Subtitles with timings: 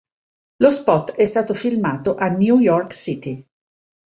[0.63, 3.45] Lo spot è stato filmato a New York City.